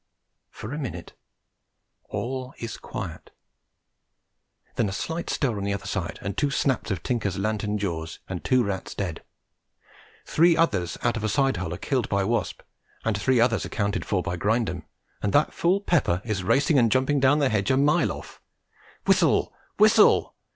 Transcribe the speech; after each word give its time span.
For 0.49 0.73
a 0.73 0.79
minute 0.79 1.13
all 2.05 2.55
is 2.57 2.77
quiet; 2.77 3.29
then 4.75 4.89
a 4.89 4.91
slight 4.91 5.29
stir 5.29 5.55
on 5.55 5.63
the 5.63 5.75
other 5.75 5.85
side 5.85 6.17
and 6.23 6.35
two 6.35 6.49
snaps 6.49 6.89
of 6.89 7.03
Tinker's 7.03 7.37
lantern 7.37 7.77
jaws, 7.77 8.17
and 8.27 8.43
two 8.43 8.63
rats 8.63 8.95
dead; 8.95 9.23
three 10.25 10.57
others 10.57 10.97
out 11.03 11.17
of 11.17 11.23
a 11.23 11.29
side 11.29 11.57
hole 11.57 11.71
are 11.71 11.77
killed 11.77 12.09
by 12.09 12.23
Wasp, 12.23 12.63
and 13.05 13.15
three 13.15 13.39
others 13.39 13.63
accounted 13.63 14.03
for 14.03 14.23
by 14.23 14.37
Grindum, 14.37 14.85
and 15.21 15.33
that 15.33 15.53
fool 15.53 15.81
Pepper 15.81 16.23
is 16.25 16.43
racing 16.43 16.79
and 16.79 16.91
jumping 16.91 17.19
down 17.19 17.37
the 17.37 17.49
hedge 17.49 17.69
a 17.69 17.77
mile 17.77 18.11
off. 18.11 18.41
Whistle! 19.05 19.53
whistle! 19.77 20.35